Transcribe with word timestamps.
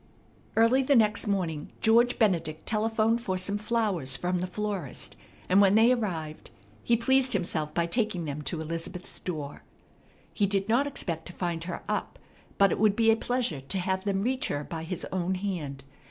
Early 0.55 0.81
the 0.81 0.95
next 0.95 1.27
morning 1.27 1.73
George 1.79 2.17
Benedict 2.17 2.65
telephoned 2.65 3.21
for 3.21 3.37
some 3.37 3.59
flowers 3.59 4.15
from 4.17 4.37
the 4.39 4.47
florist; 4.47 5.15
and, 5.47 5.61
when 5.61 5.75
they 5.75 5.91
arrived, 5.91 6.49
he 6.83 6.97
pleased 6.97 7.33
himself 7.33 7.71
by 7.75 7.85
taking 7.85 8.25
them 8.25 8.41
to 8.41 8.59
Elizabeth's 8.59 9.19
door. 9.19 9.61
He 10.33 10.47
did 10.47 10.67
not 10.67 10.87
expect 10.87 11.27
to 11.27 11.33
find 11.33 11.65
her 11.65 11.83
up, 11.87 12.17
but 12.57 12.71
it 12.71 12.79
would 12.79 12.95
be 12.95 13.11
a 13.11 13.15
pleasure 13.15 13.61
to 13.61 13.77
have 13.77 14.03
them 14.03 14.23
reach 14.23 14.47
her 14.47 14.63
by 14.63 14.85
his 14.85 15.05
own 15.11 15.35
hand. 15.35 15.83